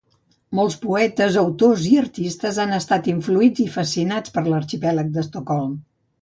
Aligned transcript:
Molts 0.59 0.77
poetes, 0.85 1.35
autors 1.41 1.83
i 1.89 1.91
artistes 2.03 2.57
han 2.63 2.73
estat 2.79 3.11
influïts 3.13 3.63
i 3.65 3.67
fascinats 3.77 4.35
per 4.39 4.45
l'Arxipèlag 4.49 5.13
d'Estocolm. 5.21 5.79